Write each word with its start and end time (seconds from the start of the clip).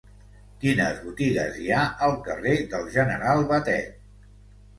Quines 0.61 1.03
botigues 1.03 1.59
hi 1.63 1.69
ha 1.75 1.81
al 2.07 2.15
carrer 2.29 2.55
del 2.73 2.89
General 2.97 3.47
Batet? 3.53 4.03